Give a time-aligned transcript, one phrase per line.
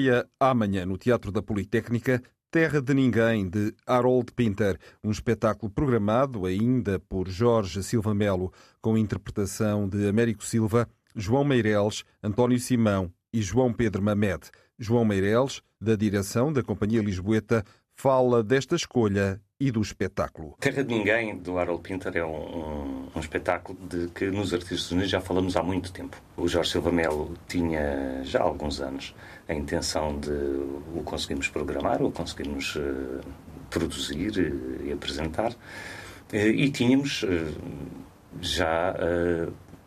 [0.00, 6.46] Estreia amanhã no Teatro da Politécnica Terra de Ninguém, de Harold Pinter, um espetáculo programado
[6.46, 8.50] ainda por Jorge Silva Melo,
[8.80, 14.50] com interpretação de Américo Silva, João Meireles, António Simão e João Pedro Mamed.
[14.78, 17.62] João Meireles, da direção da Companhia Lisboeta,
[17.94, 20.56] fala desta escolha e do espetáculo.
[20.58, 25.10] Terra de Ninguém, do Harold Pinter, é um, um, espetáculo de que nos Artistas Unidos
[25.10, 26.16] já falamos há muito tempo.
[26.34, 29.14] O Jorge Silva Melo tinha já há alguns anos
[29.46, 33.20] a intenção de o conseguirmos programar, o conseguirmos uh,
[33.68, 35.52] produzir uh, e apresentar.
[36.32, 37.24] Uh, e tínhamos
[38.40, 38.94] já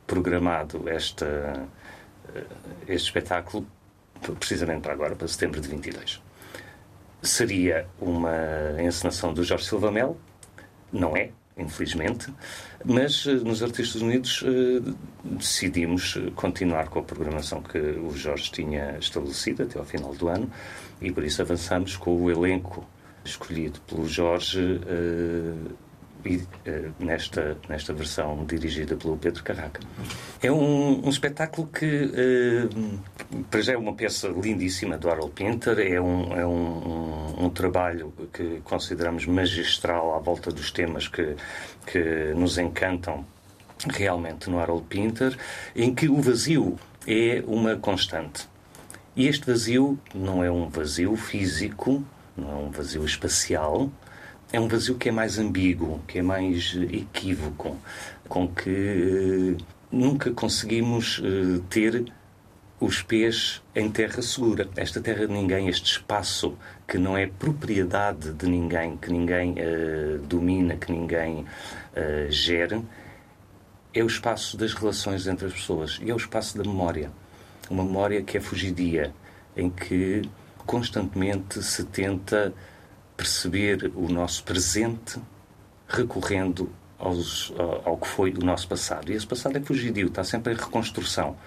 [0.06, 1.66] programado esta,
[2.88, 3.66] este espetáculo
[4.38, 6.22] precisamente para agora, para setembro de 22
[7.24, 8.36] seria uma
[8.80, 10.18] encenação do Jorge Silva Mel,
[10.92, 12.32] não é, infelizmente,
[12.84, 14.94] mas eh, nos Artistas Unidos eh,
[15.24, 20.28] decidimos eh, continuar com a programação que o Jorge tinha estabelecido até ao final do
[20.28, 20.52] ano
[21.02, 22.86] e por isso avançamos com o elenco
[23.24, 24.82] escolhido pelo Jorge
[26.26, 26.46] e, uh,
[27.00, 29.82] nesta, nesta versão dirigida pelo Pedro Carraca.
[30.42, 35.80] É um, um espetáculo que, uh, para já, é uma peça lindíssima do Harold Pinter,
[35.80, 41.36] é, um, é um, um, trabalho que consideramos magistral à volta dos temas que,
[41.86, 43.26] que nos encantam
[43.90, 45.38] realmente no Harold Pinter,
[45.76, 48.48] em que o vazio é uma constante.
[49.16, 52.04] E este vazio não é um vazio físico,
[52.36, 53.92] não é um vazio espacial,
[54.54, 57.76] é um vazio que é mais ambíguo, que é mais equívoco,
[58.30, 62.06] com que uh, nunca conseguimos uh, ter
[62.80, 64.70] os pés em terra segura.
[64.76, 66.56] Esta terra de ninguém, este espaço
[66.88, 69.56] que não é propriedade de ninguém, que ninguém
[70.28, 71.46] domina, que ninguém
[72.28, 72.82] gera,
[73.94, 77.10] é o espaço das relações entre as pessoas e é o espaço da memória.
[77.70, 79.14] Uma memória que é fugidia,
[79.56, 80.24] em que
[80.66, 82.54] constantemente se tenta
[83.24, 85.18] perceber o nosso presente
[85.88, 86.70] recorrendo
[87.00, 87.54] aos,
[87.86, 89.10] ao que foi o nosso passado.
[89.10, 91.38] E esse passado é fugidio, está sempre em reconstrução.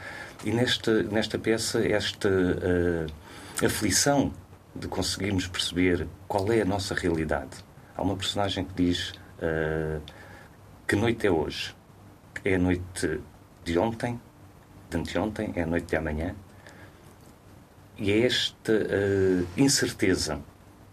[0.43, 4.33] E nesta, nesta peça, esta uh, aflição
[4.75, 7.59] de conseguirmos perceber qual é a nossa realidade.
[7.95, 10.01] Há uma personagem que diz uh,
[10.89, 11.75] que noite é hoje?
[12.43, 13.21] É a noite
[13.65, 14.19] de ontem,
[14.89, 16.35] de anteontem, é a noite de amanhã.
[17.99, 20.41] E é esta uh, incerteza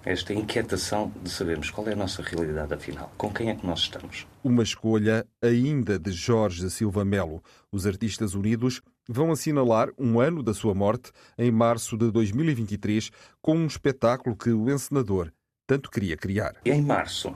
[0.06, 3.80] esta inquietação de sabermos qual é a nossa realidade afinal, com quem é que nós
[3.80, 4.28] estamos.
[4.44, 7.42] Uma escolha ainda de Jorge Silva Melo.
[7.72, 13.12] Os Artistas Unidos vão assinalar um ano da sua morte em março de 2023
[13.42, 15.32] com um espetáculo que o encenador
[15.66, 16.56] tanto queria criar.
[16.66, 17.36] Em março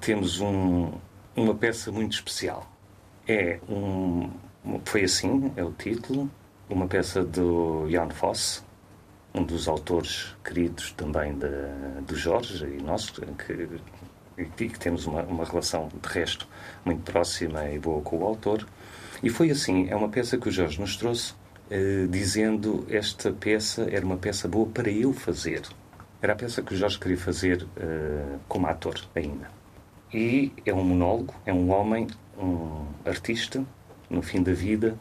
[0.00, 0.92] temos um,
[1.34, 2.70] uma peça muito especial.
[3.28, 4.30] É um,
[4.84, 6.30] foi assim, é o título,
[6.68, 8.64] uma peça do Jan Foss,
[9.36, 11.46] um dos autores queridos também de,
[12.06, 13.68] do Jorge e nosso, que,
[14.38, 16.48] e que temos uma, uma relação de resto
[16.84, 18.66] muito próxima e boa com o autor.
[19.22, 21.34] E foi assim, é uma peça que o Jorge nos trouxe,
[21.70, 25.62] eh, dizendo esta peça era uma peça boa para eu fazer.
[26.22, 29.50] Era a peça que o Jorge queria fazer eh, como ator ainda.
[30.12, 32.06] E é um monólogo, é um homem,
[32.38, 33.62] um artista,
[34.08, 34.96] no fim da vida,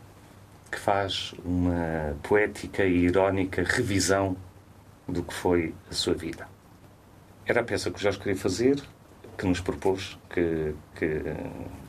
[0.76, 4.36] que faz uma poética e irónica revisão
[5.08, 6.50] do que foi a sua vida.
[7.46, 8.84] Era a peça que o Jorge queria fazer,
[9.38, 11.22] que nos propôs que, que,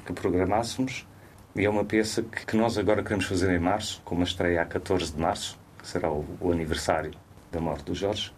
[0.06, 1.04] que programássemos,
[1.56, 4.62] e é uma peça que, que, nós agora queremos fazer em março, com uma estreia
[4.62, 7.10] a 14 de março, que será o, o aniversário
[7.50, 8.32] da morte do Jorge,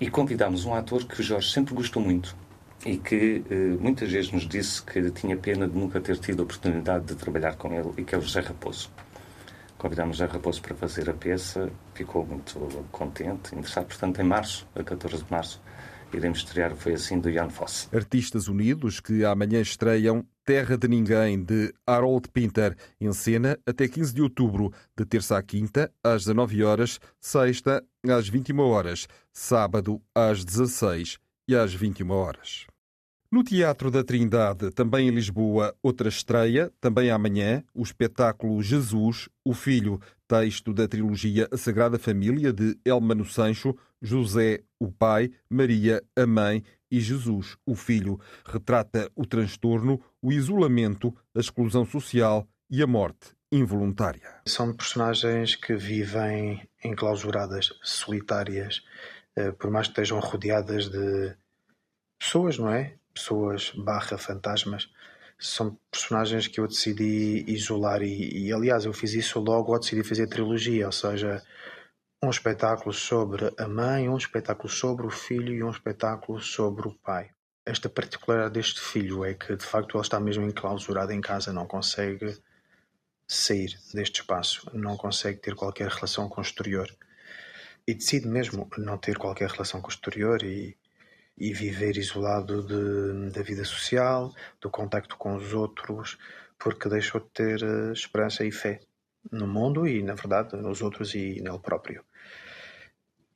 [0.00, 2.34] e convidámos um ator que o Jorge sempre gostou muito
[2.86, 6.44] e que eh, muitas vezes nos disse que tinha pena de nunca ter tido a
[6.44, 8.88] oportunidade de trabalhar com ele, e que é o José Raposo.
[9.78, 12.58] Convidámos a Raposo para fazer a peça, ficou muito
[12.90, 13.86] contente, interessado.
[13.86, 15.62] Portanto, em março, a 14 de março,
[16.12, 17.88] iremos estrear Foi Assim, do Jan Fosse.
[17.94, 24.14] Artistas Unidos que amanhã estreiam Terra de Ninguém, de Harold Pinter, em cena até 15
[24.14, 30.44] de outubro, de terça à quinta, às 19 horas, sexta, às 21 horas, sábado, às
[30.44, 32.66] 16 e às 21 horas.
[33.30, 39.52] No Teatro da Trindade, também em Lisboa, outra estreia, também amanhã, o espetáculo Jesus, o
[39.52, 46.26] Filho, texto da trilogia A Sagrada Família de Elmano Sancho, José, o pai, Maria, a
[46.26, 48.18] mãe e Jesus, o filho.
[48.46, 54.40] Retrata o transtorno, o isolamento, a exclusão social e a morte involuntária.
[54.46, 58.82] São personagens que vivem enclausuradas, solitárias,
[59.36, 61.36] eh, por mais que estejam rodeadas de
[62.18, 62.94] pessoas, não é?
[63.18, 64.88] Pessoas barra fantasmas
[65.38, 70.04] são personagens que eu decidi isolar e, e, aliás eu fiz isso logo ao decidir
[70.04, 71.42] fazer a trilogia, ou seja,
[72.22, 76.94] um espetáculo sobre a mãe, um espetáculo sobre o filho e um espetáculo sobre o
[76.94, 77.30] pai.
[77.64, 81.66] Esta particularidade deste filho é que de facto ele está mesmo enclausurado em casa, não
[81.66, 82.36] consegue
[83.28, 86.90] sair deste espaço, não consegue ter qualquer relação com o exterior
[87.86, 90.76] e decide mesmo não ter qualquer relação com o exterior e
[91.38, 96.18] e viver isolado de, da vida social, do contacto com os outros,
[96.58, 98.80] porque deixou de ter eh, esperança e fé
[99.30, 102.04] no mundo e, na verdade, nos outros e nele próprio.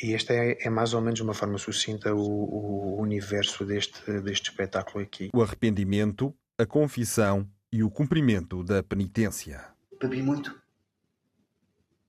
[0.02, 4.50] E esta é, é mais ou menos uma forma sucinta o, o universo deste, deste
[4.50, 5.30] espetáculo aqui.
[5.32, 9.64] O arrependimento, a confissão e o cumprimento da penitência.
[10.00, 10.60] Bebi muito.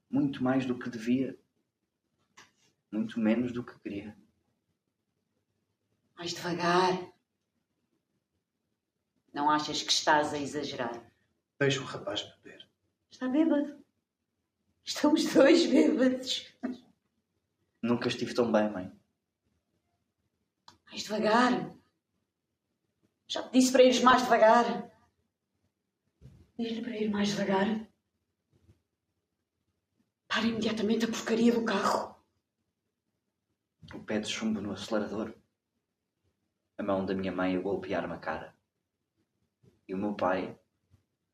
[0.10, 1.38] Muito mais do que devia.
[2.92, 4.16] Muito menos do que queria.
[6.24, 7.14] Mais devagar.
[9.34, 11.12] Não achas que estás a exagerar?
[11.60, 12.66] Deixa o rapaz beber.
[13.12, 13.84] Está bêbado.
[14.86, 16.48] Estamos dois bêbados.
[17.82, 18.98] Nunca estive tão bem, mãe.
[20.86, 21.76] Mais devagar.
[23.28, 24.66] Já te disse para ires mais devagar.
[26.58, 27.86] Diz-lhe para ir mais devagar.
[30.30, 32.16] Para imediatamente a porcaria do carro.
[33.94, 35.43] O pé de chumbo no acelerador
[36.78, 38.54] a mão da minha mãe a golpear-me a cara
[39.88, 40.56] e o meu pai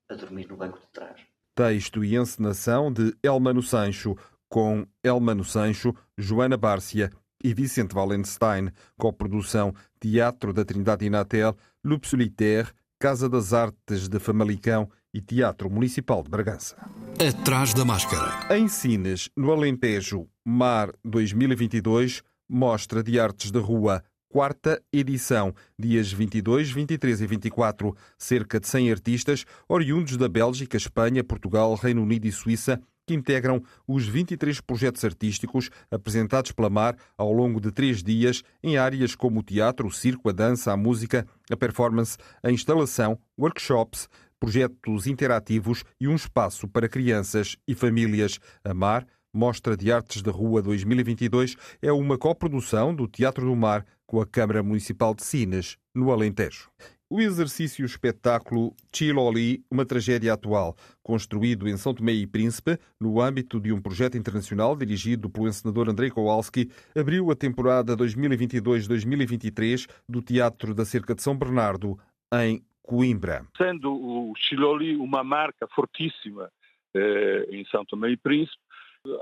[0.09, 1.21] a dormir no banco de trás.
[1.55, 4.15] Texto e encenação de Elmano Sancho,
[4.47, 7.11] com Elmano Sancho, Joana Bárcia
[7.43, 8.71] e Vicente Valenstein,
[9.17, 16.21] produção Teatro da Trindade Inatel, Loop Solitaire, Casa das Artes de Famalicão e Teatro Municipal
[16.21, 16.75] de Bragança.
[17.19, 18.53] Atrás da máscara.
[18.55, 26.71] Em Sines, no Alentejo, Mar 2022, mostra de artes de rua quarta edição, dias 22,
[26.71, 27.95] 23 e 24.
[28.17, 33.61] Cerca de 100 artistas, oriundos da Bélgica, Espanha, Portugal, Reino Unido e Suíça, que integram
[33.87, 39.39] os 23 projetos artísticos apresentados pela Mar ao longo de três dias em áreas como
[39.39, 44.07] o teatro, o circo, a dança, a música, a performance, a instalação, workshops,
[44.39, 48.39] projetos interativos e um espaço para crianças e famílias.
[48.63, 53.85] A Mar Mostra de Artes da Rua 2022 é uma coprodução do Teatro do Mar
[54.07, 56.69] com a Câmara Municipal de Sines, no Alentejo.
[57.11, 63.59] O exercício espetáculo Chiloli, uma tragédia atual, construído em São Tomé e Príncipe, no âmbito
[63.59, 70.73] de um projeto internacional dirigido pelo encenador Andrei Kowalski, abriu a temporada 2022-2023 do Teatro
[70.73, 71.99] da Cerca de São Bernardo,
[72.33, 73.45] em Coimbra.
[73.55, 76.51] Sendo o Chiloli uma marca fortíssima
[76.95, 78.57] eh, em São Tomé e Príncipe,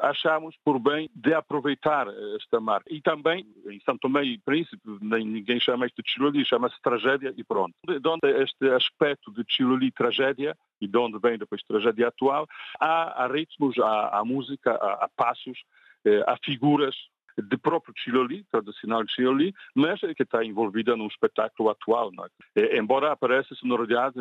[0.02, 2.92] achamos por bem de aproveitar esta marca.
[2.92, 7.34] E também, em São Tomé e Príncipe, nem ninguém chama isto de Chiloli, chama-se tragédia
[7.36, 7.74] e pronto.
[7.86, 12.48] De onde este aspecto de Chiloli tragédia, e de onde vem depois tragédia atual,
[12.80, 15.60] há, há ritmos, há, há música, há, há passos,
[16.06, 16.96] eh, há figuras
[17.42, 22.12] de próprio Chiloli, tradicional Chiloli, mas que está envolvida num espetáculo atual,
[22.56, 22.78] é?
[22.78, 24.18] embora apareça sonoridade,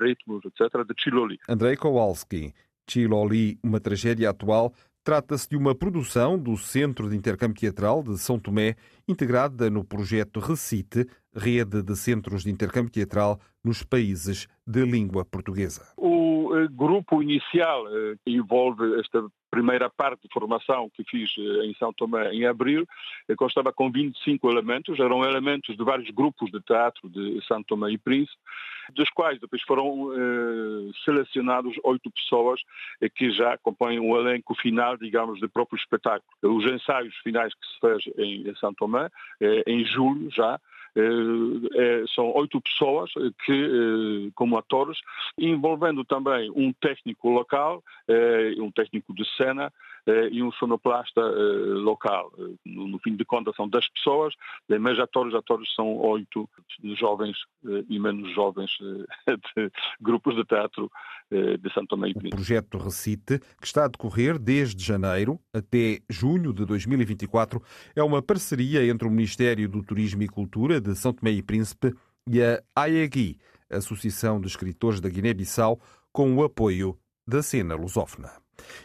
[0.00, 1.38] ritmos, etc., de Chiloli.
[1.48, 2.54] Andrei Kowalski,
[2.88, 4.72] Chiloli, uma tragédia atual,
[5.08, 8.76] trata-se de uma produção do Centro de Intercâmbio Teatral de São Tomé,
[9.08, 15.94] integrada no projeto Recite, rede de centros de intercâmbio teatral nos países de língua portuguesa.
[15.96, 21.66] O eh, grupo inicial eh, que envolve esta primeira parte de formação que fiz eh,
[21.66, 22.86] em São Tomé em abril
[23.36, 27.98] constava com 25 elementos, eram elementos de vários grupos de teatro de São Tomé e
[27.98, 28.38] Príncipe,
[28.94, 32.60] dos quais depois foram eh, selecionados oito pessoas
[33.00, 36.24] eh, que já compõem um elenco final, digamos, do próprio espetáculo.
[36.42, 39.08] Os ensaios finais que se fez em, em São Tomé,
[39.40, 40.58] eh, em julho já,
[42.14, 43.10] são oito pessoas
[43.44, 44.98] que, como atores,
[45.38, 47.82] envolvendo também um técnico local,
[48.58, 49.72] um técnico de cena
[50.30, 52.32] e um sonoplasta local.
[52.64, 54.34] No, no fim de contas são dez pessoas,
[54.80, 56.48] mas atores, atores são oito
[56.98, 57.36] jovens
[57.88, 58.70] e menos jovens
[59.56, 60.90] de grupos de teatro
[61.30, 62.34] de Santo Tomé e Príncipe.
[62.34, 67.62] O projeto Recite, que está a decorrer desde janeiro até junho de 2024,
[67.94, 71.94] é uma parceria entre o Ministério do Turismo e Cultura de São Tomé e Príncipe
[72.28, 73.38] e a AEGI,
[73.70, 75.80] Associação de Escritores da Guiné-Bissau,
[76.12, 78.30] com o apoio da cena lusófona.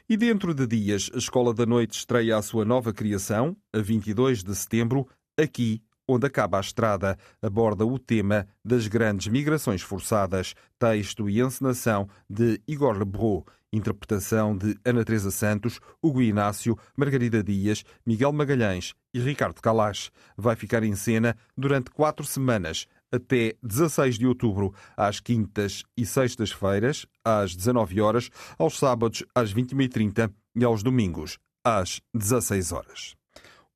[0.09, 4.43] E dentro de dias, a Escola da Noite estreia a sua nova criação, a 22
[4.43, 11.29] de setembro, aqui onde acaba a estrada, aborda o tema das grandes migrações forçadas, texto
[11.29, 18.31] e encenação de Igor Lebrou, interpretação de Ana Teresa Santos, Hugo Inácio, Margarida Dias, Miguel
[18.31, 20.11] Magalhães e Ricardo Calas.
[20.37, 27.05] Vai ficar em cena durante quatro semanas, até 16 de outubro, às quintas e sextas-feiras,
[27.23, 33.15] às 19 horas, aos sábados, às 21h30 e aos domingos, às 16 horas.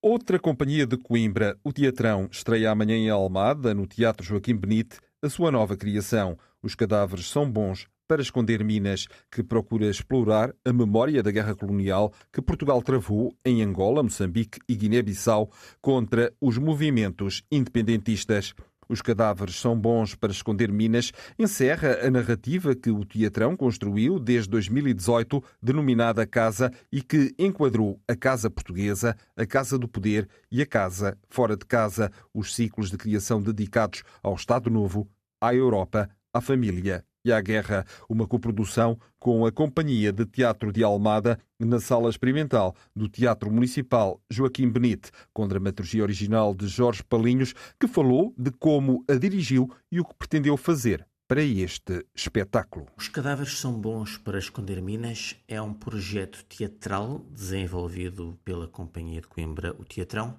[0.01, 5.29] Outra companhia de Coimbra, o Teatrão, estreia amanhã em Almada, no Teatro Joaquim Benite, a
[5.29, 6.38] sua nova criação.
[6.62, 12.13] Os cadáveres são bons para esconder minas, que procura explorar a memória da guerra colonial
[12.32, 15.51] que Portugal travou em Angola, Moçambique e Guiné-Bissau
[15.82, 18.53] contra os movimentos independentistas.
[18.89, 24.50] Os cadáveres são bons para esconder minas, encerra a narrativa que o Teatrão construiu desde
[24.50, 30.65] 2018, denominada Casa, e que enquadrou a Casa Portuguesa, a Casa do Poder e a
[30.65, 35.10] Casa Fora de Casa, os ciclos de criação dedicados ao Estado Novo,
[35.41, 40.84] à Europa, à família e à Guerra, uma coprodução com a Companhia de Teatro de
[40.84, 47.53] Almada na Sala Experimental do Teatro Municipal Joaquim Benite, com dramaturgia original de Jorge Palinhos,
[47.79, 52.88] que falou de como a dirigiu e o que pretendeu fazer para este espetáculo.
[52.96, 59.27] Os Cadáveres São Bons para Esconder Minas é um projeto teatral desenvolvido pela Companhia de
[59.27, 60.38] Coimbra, o Teatrão,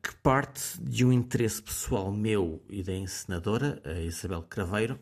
[0.00, 5.00] que parte de um interesse pessoal meu e da encenadora, a Isabel Craveiro,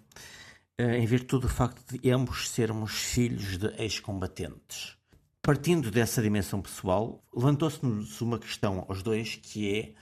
[0.79, 4.97] em virtude do facto de ambos sermos filhos de ex-combatentes.
[5.41, 9.95] Partindo dessa dimensão pessoal, levantou-se-nos uma questão aos dois que é,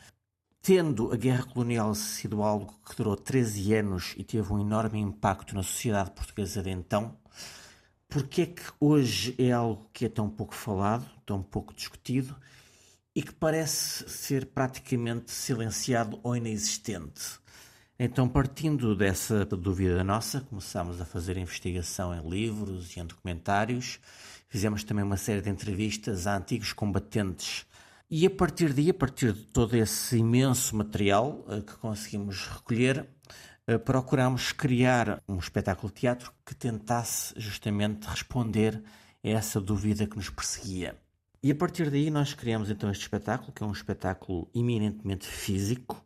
[0.62, 5.54] tendo a guerra colonial sido algo que durou 13 anos e teve um enorme impacto
[5.54, 7.16] na sociedade portuguesa de então,
[8.08, 12.36] porque é que hoje é algo que é tão pouco falado, tão pouco discutido
[13.14, 17.40] e que parece ser praticamente silenciado ou inexistente?
[18.02, 24.00] Então, partindo dessa dúvida nossa, começámos a fazer investigação em livros e em documentários.
[24.48, 27.66] Fizemos também uma série de entrevistas a antigos combatentes.
[28.10, 33.06] E a partir daí, a partir de todo esse imenso material uh, que conseguimos recolher,
[33.68, 38.82] uh, procuramos criar um espetáculo de teatro que tentasse justamente responder
[39.22, 40.96] a essa dúvida que nos perseguia.
[41.42, 46.02] E a partir daí nós criamos então este espetáculo, que é um espetáculo eminentemente físico,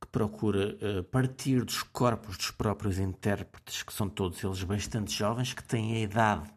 [0.00, 5.52] que procura uh, partir dos corpos dos próprios intérpretes, que são todos eles bastante jovens,
[5.52, 6.50] que têm a idade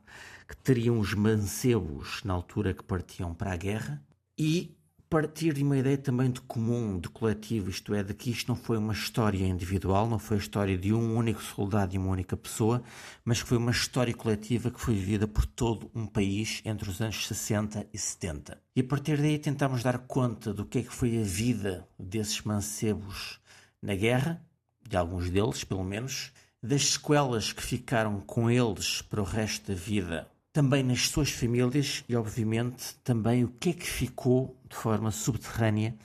[0.52, 4.04] que teriam os mancebos na altura que partiam para a guerra,
[4.38, 4.76] e
[5.12, 8.56] partir de uma ideia também de comum, de coletivo, isto é, de que isto não
[8.56, 12.38] foi uma história individual, não foi a história de um único soldado e uma única
[12.38, 12.82] pessoa,
[13.26, 17.02] mas que foi uma história coletiva que foi vivida por todo um país entre os
[17.02, 18.58] anos 60 e 70.
[18.74, 22.42] E a partir daí tentamos dar conta do que é que foi a vida desses
[22.44, 23.38] mancebos
[23.82, 24.42] na guerra,
[24.88, 26.32] de alguns deles pelo menos,
[26.64, 32.04] das sequelas que ficaram com eles para o resto da vida também nas suas famílias
[32.08, 35.96] e, obviamente, também o que é que ficou de forma subterrânea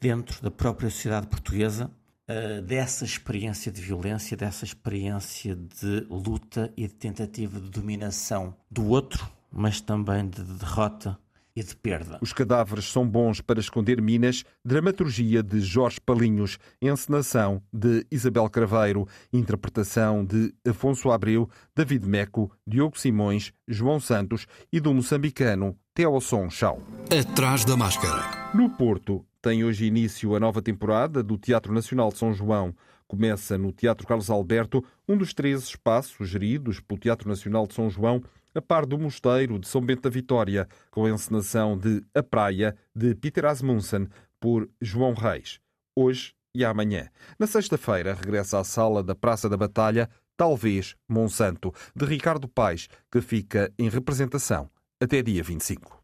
[0.00, 1.90] dentro da própria sociedade portuguesa
[2.28, 8.86] uh, dessa experiência de violência, dessa experiência de luta e de tentativa de dominação do
[8.88, 11.18] outro, mas também de derrota
[11.56, 12.18] e de perda.
[12.20, 19.06] Os cadáveres são bons para esconder minas, dramaturgia de Jorge Palinhos, encenação de Isabel Craveiro,
[19.32, 26.82] interpretação de Afonso Abreu, David Meco, Diogo Simões, João Santos e do moçambicano Teoson Chau.
[27.10, 28.50] Atrás da máscara.
[28.52, 32.74] No Porto, tem hoje início a nova temporada do Teatro Nacional de São João.
[33.06, 37.88] Começa no Teatro Carlos Alberto, um dos três espaços geridos pelo Teatro Nacional de São
[37.88, 38.22] João,
[38.54, 42.76] a par do Mosteiro de São Bento da Vitória, com a encenação de A Praia,
[42.94, 44.08] de Peter Asmussen,
[44.38, 45.60] por João Reis.
[45.96, 47.08] Hoje e amanhã.
[47.38, 53.20] Na sexta-feira, regressa à sala da Praça da Batalha, Talvez Monsanto, de Ricardo Paes, que
[53.20, 54.70] fica em representação
[55.00, 56.03] até dia 25.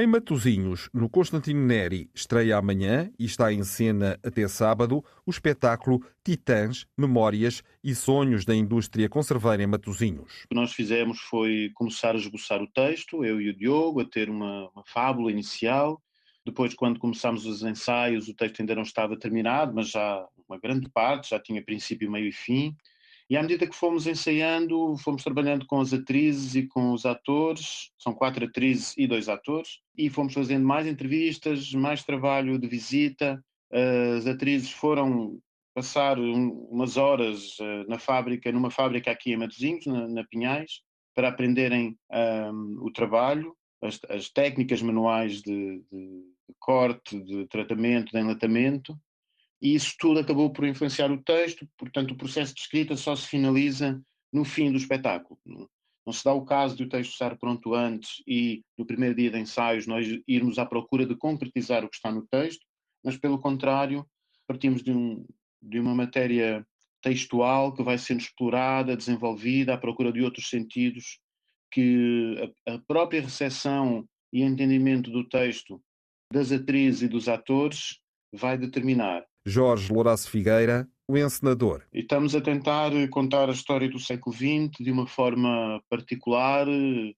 [0.00, 6.00] Em Matosinhos, no Constantino Neri, estreia amanhã e está em cena até sábado o espetáculo
[6.22, 10.44] Titãs, Memórias e Sonhos da Indústria Conserveira em Matosinhos.
[10.44, 14.04] O que nós fizemos foi começar a esboçar o texto, eu e o Diogo, a
[14.04, 16.00] ter uma, uma fábula inicial.
[16.46, 20.88] Depois, quando começámos os ensaios, o texto ainda não estava terminado, mas já uma grande
[20.88, 22.72] parte, já tinha princípio, meio e fim.
[23.30, 27.90] E à medida que fomos ensaiando, fomos trabalhando com as atrizes e com os atores,
[27.98, 33.42] são quatro atrizes e dois atores, e fomos fazendo mais entrevistas, mais trabalho de visita.
[34.16, 35.38] As atrizes foram
[35.74, 40.80] passar umas horas uh, na fábrica, numa fábrica aqui em Matosinhos, na, na Pinhais,
[41.14, 48.10] para aprenderem um, o trabalho, as, as técnicas manuais de, de, de, corte, de tratamento,
[48.10, 48.98] de enlatamento,
[49.60, 53.26] e isso tudo acabou por influenciar o texto, portanto o processo de escrita só se
[53.26, 54.00] finaliza
[54.32, 55.38] no fim do espetáculo.
[56.06, 59.30] Não se dá o caso de o texto estar pronto antes e no primeiro dia
[59.30, 62.64] de ensaios nós irmos à procura de concretizar o que está no texto,
[63.04, 64.06] mas pelo contrário,
[64.46, 65.26] partimos de, um,
[65.60, 66.66] de uma matéria
[67.02, 71.20] textual que vai sendo explorada, desenvolvida, à procura de outros sentidos
[71.70, 75.82] que a, a própria recepção e entendimento do texto
[76.32, 77.98] das atrizes e dos atores
[78.32, 79.27] vai determinar.
[79.48, 81.82] Jorge Lourenço Figueira, o encenador.
[81.92, 86.66] E estamos a tentar contar a história do século XX de uma forma particular,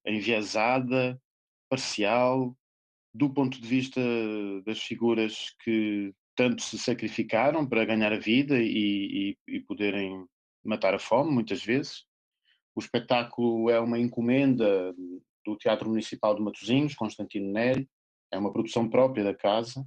[0.07, 1.21] enviesada,
[1.69, 2.57] parcial,
[3.13, 4.01] do ponto de vista
[4.65, 10.25] das figuras que tanto se sacrificaram para ganhar a vida e, e, e poderem
[10.65, 12.05] matar a fome, muitas vezes.
[12.75, 14.95] O espetáculo é uma encomenda
[15.45, 17.89] do Teatro Municipal de Matosinhos, Constantino Neri,
[18.33, 19.85] é uma produção própria da casa.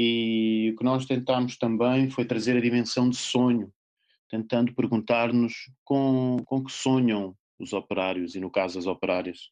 [0.00, 3.72] E o que nós tentámos também foi trazer a dimensão de sonho,
[4.30, 5.52] tentando perguntar-nos
[5.84, 9.50] com, com que sonham os operários, e no caso as operárias.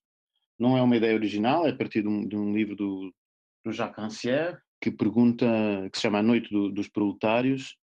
[0.57, 3.13] Não é uma ideia original, é a partir de um, de um livro do,
[3.65, 5.47] do Jacques Rancière, que pergunta,
[5.91, 7.77] que se chama A Noite do, dos Proletários,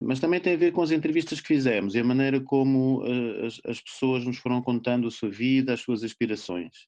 [0.00, 3.46] mas também tem a ver com as entrevistas que fizemos e a maneira como uh,
[3.46, 6.86] as, as, pessoas nos foram contando a sua vida, as suas aspirações.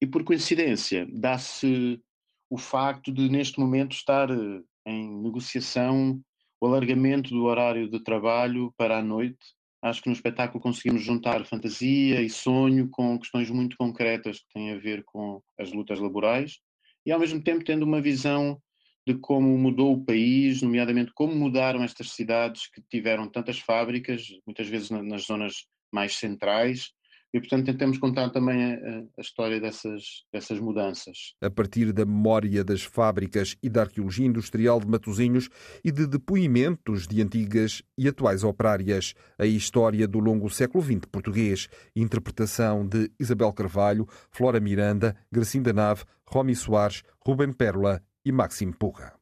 [0.00, 2.00] E por coincidência, dá-se
[2.48, 6.20] o facto de, neste momento, estar uh, em negociação
[6.60, 9.38] o alargamento do horário de trabalho para a noite.
[9.82, 14.72] Acho que no espetáculo conseguimos juntar fantasia e sonho com questões muito concretas que têm
[14.72, 16.58] a ver com as lutas laborais
[17.04, 18.60] e, ao mesmo tempo, tendo uma visão
[19.06, 24.66] de como mudou o país, nomeadamente como mudaram estas cidades que tiveram tantas fábricas, muitas
[24.66, 26.90] vezes nas zonas mais centrais,
[27.36, 31.34] e portanto tentamos contar também a, a, história dessas, dessas mudanças.
[31.42, 35.50] A partir da memória das fábricas e da arqueologia industrial de Matosinhos
[35.84, 41.68] e de depoimentos de antigas e atuais operárias, a história do longo século XX português,
[41.94, 49.12] interpretação de Isabel Carvalho, Flora Miranda, Gracinda Nave, Romy Soares, Ruben Pérola e Maxime Porra.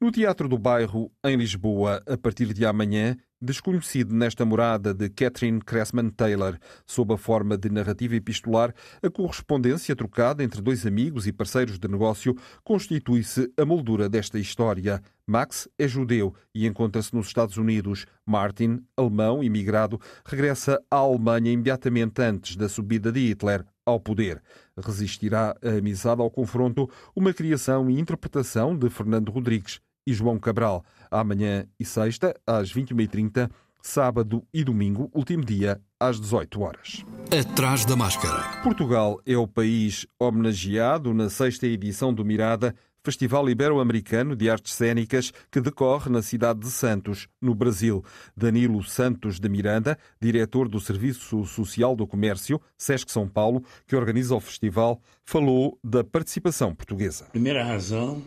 [0.00, 5.60] No Teatro do Bairro, em Lisboa, a partir de amanhã, desconhecido nesta morada de Catherine
[5.60, 11.32] Cressman Taylor, sob a forma de narrativa epistolar, a correspondência trocada entre dois amigos e
[11.32, 15.02] parceiros de negócio constitui-se a moldura desta história.
[15.26, 18.06] Max é judeu e encontra-se nos Estados Unidos.
[18.24, 24.40] Martin, alemão imigrado, regressa à Alemanha imediatamente antes da subida de Hitler ao poder.
[24.76, 30.84] Resistirá a amizade ao confronto, uma criação e interpretação de Fernando Rodrigues e João Cabral.
[31.10, 33.50] Amanhã e sexta, às 21h30,
[33.82, 37.04] sábado e domingo, último dia, às 18 horas.
[37.30, 38.62] Atrás da máscara.
[38.62, 45.32] Portugal é o país homenageado na sexta edição do Mirada Festival Ibero-Americano de Artes Cênicas
[45.50, 48.04] que decorre na cidade de Santos, no Brasil.
[48.36, 54.36] Danilo Santos de Miranda, diretor do Serviço Social do Comércio, SESC São Paulo, que organiza
[54.36, 57.24] o festival, falou da participação portuguesa.
[57.24, 58.22] A primeira razão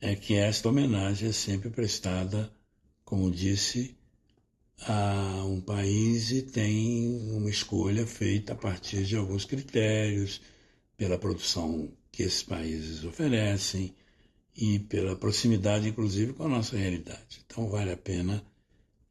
[0.00, 2.50] é que esta homenagem é sempre prestada,
[3.04, 3.96] como disse,
[4.86, 10.40] a um país e tem uma escolha feita a partir de alguns critérios,
[10.96, 13.94] pela produção que esses países oferecem
[14.56, 17.42] e pela proximidade, inclusive, com a nossa realidade.
[17.46, 18.44] Então, vale a pena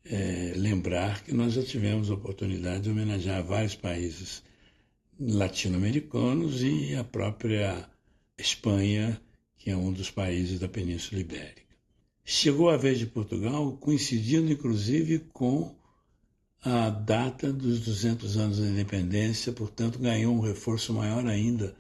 [0.05, 4.43] é, lembrar que nós já tivemos a oportunidade de homenagear vários países
[5.19, 7.89] latino-americanos e a própria
[8.37, 9.19] Espanha,
[9.59, 11.61] que é um dos países da Península Ibérica.
[12.25, 15.75] Chegou a vez de Portugal, coincidindo inclusive com
[16.63, 21.75] a data dos 200 anos da independência, portanto, ganhou um reforço maior ainda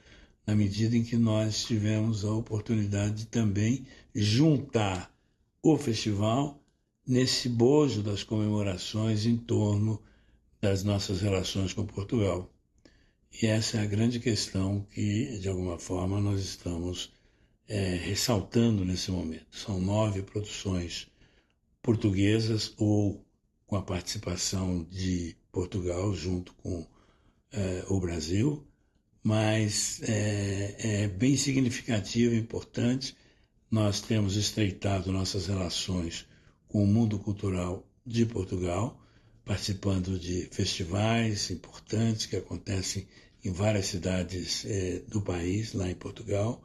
[0.45, 5.13] na medida em que nós tivemos a oportunidade de também juntar
[5.61, 6.61] o festival
[7.07, 10.01] nesse bojo das comemorações em torno
[10.61, 12.51] das nossas relações com Portugal.
[13.41, 17.11] E essa é a grande questão que, de alguma forma, nós estamos
[17.69, 19.45] é, ressaltando nesse momento.
[19.51, 21.07] São nove produções
[21.81, 23.25] portuguesas ou
[23.65, 26.85] com a participação de Portugal junto com
[27.53, 28.67] é, o Brasil
[29.23, 33.15] mas é, é bem significativo e importante.
[33.69, 36.25] Nós temos estreitado nossas relações
[36.67, 38.99] com o mundo cultural de Portugal,
[39.45, 43.07] participando de festivais importantes que acontecem
[43.43, 46.61] em várias cidades é, do país, lá em Portugal,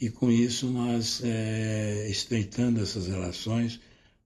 [0.00, 3.80] e com isso nós é, estreitando essas relações,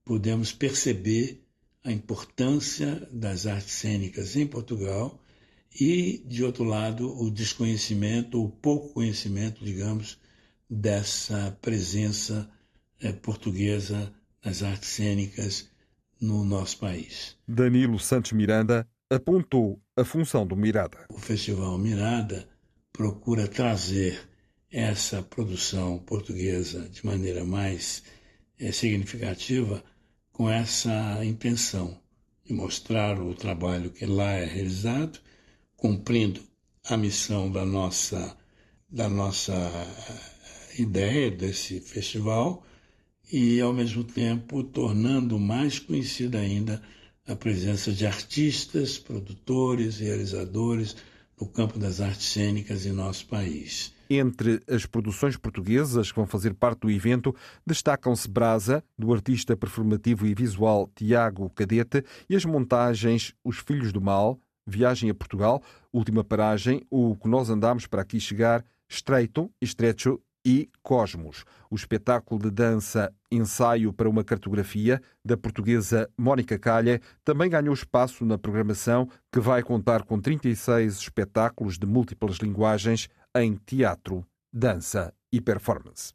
[0.05, 1.43] podemos perceber
[1.83, 5.21] a importância das artes cênicas em Portugal
[5.79, 10.17] e, de outro lado, o desconhecimento, o pouco conhecimento, digamos,
[10.69, 12.49] dessa presença
[13.01, 14.11] é, portuguesa
[14.43, 15.69] nas artes cênicas
[16.21, 17.35] no nosso país.
[17.47, 21.05] Danilo Santos Miranda apontou a função do Mirada.
[21.09, 22.47] O Festival Mirada
[22.93, 24.27] procura trazer
[24.71, 28.03] essa produção portuguesa de maneira mais
[28.59, 29.83] é, significativa
[30.31, 31.97] com essa intenção
[32.43, 35.19] de mostrar o trabalho que lá é realizado,
[35.75, 36.41] cumprindo
[36.83, 38.37] a missão da nossa,
[38.89, 39.53] da nossa
[40.77, 42.65] ideia desse festival
[43.31, 46.81] e, ao mesmo tempo, tornando mais conhecida ainda
[47.25, 50.95] a presença de artistas, produtores, realizadores
[51.39, 53.94] no campo das artes cênicas em nosso país.
[54.09, 60.27] Entre as produções portuguesas que vão fazer parte do evento, destacam-se Brasa, do artista performativo
[60.27, 65.61] e visual Tiago Cadete, e as montagens Os Filhos do Mal, Viagem a Portugal,
[65.93, 72.39] Última Paragem, O que Nós Andamos para Aqui Chegar, Estreito, Estrecho e Cosmos, o espetáculo
[72.39, 79.09] de dança Ensaio para uma Cartografia, da portuguesa Mónica Calha, também ganhou espaço na programação,
[79.31, 86.13] que vai contar com 36 espetáculos de múltiplas linguagens em teatro, dança e performance.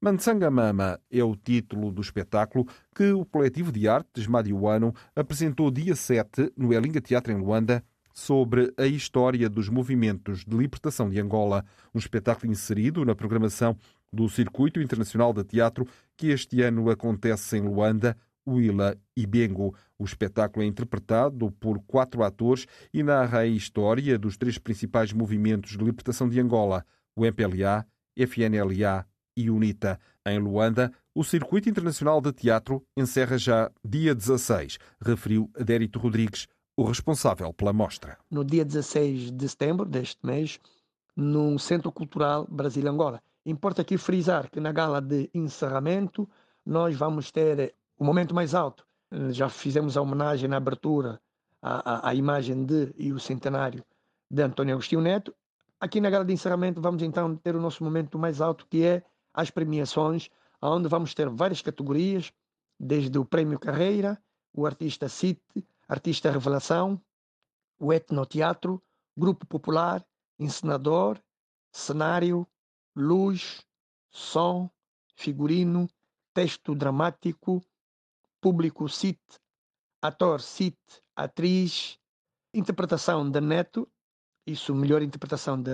[0.00, 5.94] Mansanga Mama é o título do espetáculo que o coletivo de artes Madiuano apresentou dia
[5.94, 11.64] 7 no Elinga Teatro em Luanda sobre a história dos movimentos de libertação de Angola,
[11.94, 13.76] um espetáculo inserido na programação
[14.12, 15.86] do Circuito Internacional de Teatro
[16.16, 19.74] que este ano acontece em Luanda, Huila e Bengo.
[19.98, 25.72] O espetáculo é interpretado por quatro atores e narra a história dos três principais movimentos
[25.72, 26.84] de libertação de Angola,
[27.16, 29.06] o MPLA, FNLA
[29.36, 29.98] e UNITA.
[30.24, 36.84] Em Luanda, o Circuito Internacional de Teatro encerra já dia 16, referiu Adérito Rodrigues, o
[36.84, 38.18] responsável pela mostra.
[38.30, 40.60] No dia 16 de setembro deste mês,
[41.16, 43.22] no Centro Cultural Brasil-Angola.
[43.46, 46.28] Importa aqui frisar que na gala de encerramento
[46.64, 48.86] nós vamos ter o momento mais alto.
[49.30, 51.20] Já fizemos a homenagem na abertura
[51.62, 53.84] à, à, à imagem de e o centenário
[54.30, 55.34] de António Agostinho Neto.
[55.80, 59.04] Aqui na gala de encerramento vamos então ter o nosso momento mais alto, que é
[59.32, 60.28] as premiações,
[60.60, 62.32] onde vamos ter várias categorias,
[62.78, 64.20] desde o Prémio Carreira,
[64.52, 67.00] o Artista City, Artista Revelação,
[67.78, 68.82] o Etnoteatro,
[69.16, 70.04] Grupo Popular,
[70.38, 71.18] Encenador,
[71.72, 72.46] Cenário,
[72.94, 73.62] Luz,
[74.10, 74.70] Som,
[75.14, 75.88] Figurino,
[76.34, 77.62] Texto Dramático,
[78.40, 79.20] Público CIT,
[80.02, 80.78] Ator CIT,
[81.14, 81.98] Atriz,
[82.54, 83.88] Interpretação de Neto,
[84.46, 85.72] isso, melhor interpretação de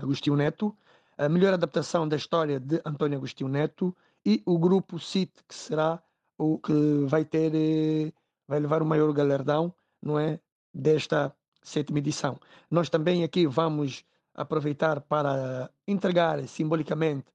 [0.00, 0.76] Agostinho Neto,
[1.18, 3.94] a melhor adaptação da história de António Agostinho Neto
[4.24, 6.02] e o grupo CIT, que será
[6.38, 8.12] o que vai ter eh,
[8.46, 10.40] vai levar o maior galardão, não é,
[10.72, 12.38] desta sétima edição.
[12.70, 17.26] Nós também aqui vamos aproveitar para entregar simbolicamente,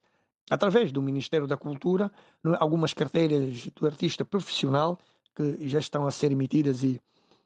[0.49, 2.11] através do Ministério da Cultura,
[2.45, 4.97] é, algumas carteiras do artista profissional
[5.35, 7.01] que já estão a ser emitidas e,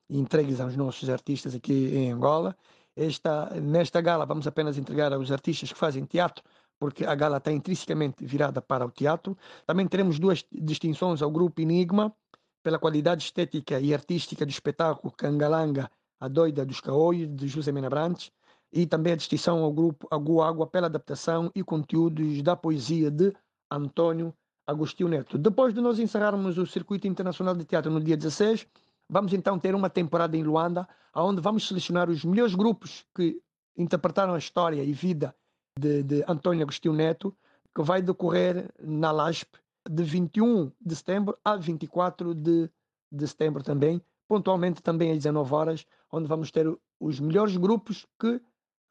[0.09, 2.55] entregues aos nossos artistas aqui em Angola.
[2.95, 6.43] Esta, nesta gala vamos apenas entregar aos artistas que fazem teatro,
[6.77, 9.37] porque a gala está intrinsecamente virada para o teatro.
[9.65, 12.13] Também teremos duas distinções ao grupo Enigma,
[12.61, 17.89] pela qualidade estética e artística do espetáculo Cangalanga, a doida dos caolhos, de José Mena
[17.89, 18.31] Brantes,
[18.71, 23.33] e também a distinção ao grupo Agu Água pela adaptação e conteúdos da poesia de
[23.69, 24.33] Antônio
[24.65, 25.37] Agostinho Neto.
[25.37, 28.65] Depois de nós encerrarmos o Circuito Internacional de Teatro no dia 16,
[29.09, 33.41] vamos então ter uma temporada em Luanda, onde vamos selecionar os melhores grupos que
[33.77, 35.35] interpretaram a história e vida
[35.77, 37.35] de, de Antônio Agostinho Neto,
[37.75, 39.57] que vai decorrer na LASP
[39.89, 42.69] de 21 de setembro a 24 de,
[43.11, 46.67] de setembro também, pontualmente também às 19 horas, onde vamos ter
[46.99, 48.39] os melhores grupos que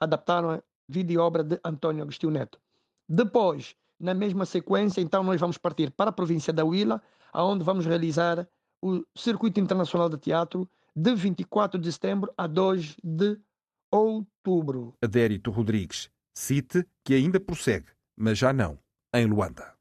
[0.00, 2.58] adaptaram a vida e obra de António Agostinho Neto.
[3.08, 7.84] Depois, na mesma sequência, então nós vamos partir para a província da Huila, aonde vamos
[7.84, 8.48] realizar
[8.82, 13.38] o Circuito Internacional de Teatro de 24 de setembro a 2 de
[13.90, 14.94] outubro.
[15.02, 18.78] Adérito Rodrigues, cite que ainda prossegue, mas já não,
[19.14, 19.79] em Luanda.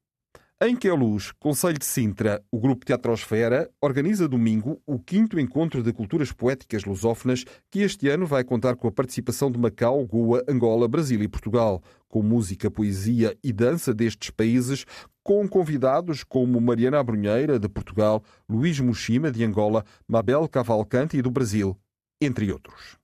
[0.62, 6.34] Em Queluz, Conselho de Sintra, o Grupo Teatrosfera organiza domingo o quinto encontro de culturas
[6.34, 11.24] poéticas lusófonas, que este ano vai contar com a participação de Macau, Goa, Angola, Brasil
[11.24, 14.86] e Portugal, com música, poesia e dança destes países,
[15.24, 21.80] com convidados como Mariana Abrunheira, de Portugal, Luís Mushima, de Angola, Mabel Cavalcante do Brasil,
[22.22, 22.98] entre outros.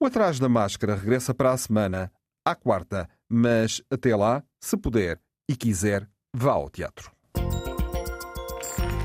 [0.00, 2.10] O Atrás da Máscara regressa para a semana,
[2.42, 7.12] à quarta, mas até lá, se puder e quiser, vá ao teatro.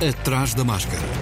[0.02, 1.19] Atrás da Máscara.